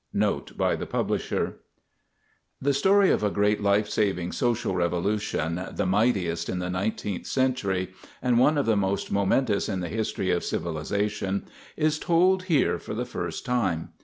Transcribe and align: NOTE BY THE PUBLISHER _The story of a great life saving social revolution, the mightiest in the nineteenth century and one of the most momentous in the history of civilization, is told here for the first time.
NOTE 0.13 0.57
BY 0.57 0.77
THE 0.77 0.85
PUBLISHER 0.87 1.59
_The 2.63 2.73
story 2.73 3.11
of 3.11 3.21
a 3.23 3.29
great 3.29 3.61
life 3.61 3.87
saving 3.87 4.31
social 4.31 4.73
revolution, 4.75 5.61
the 5.73 5.85
mightiest 5.85 6.49
in 6.49 6.57
the 6.57 6.71
nineteenth 6.71 7.27
century 7.27 7.93
and 8.19 8.39
one 8.39 8.57
of 8.57 8.65
the 8.65 8.75
most 8.75 9.11
momentous 9.11 9.69
in 9.69 9.79
the 9.79 9.89
history 9.89 10.31
of 10.31 10.43
civilization, 10.43 11.45
is 11.77 11.99
told 11.99 12.45
here 12.45 12.79
for 12.79 12.95
the 12.95 13.05
first 13.05 13.45
time. 13.45 13.89